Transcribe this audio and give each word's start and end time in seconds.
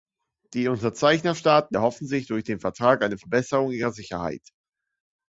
Die 0.55 0.67
Unterzeichner-Staaten 0.67 1.75
erhoffen 1.75 2.07
sich 2.07 2.25
durch 2.25 2.43
den 2.43 2.59
Vertrag 2.59 3.03
eine 3.03 3.19
Verbesserung 3.19 3.69
ihrer 3.71 3.91
Sicherheit. 3.91 4.41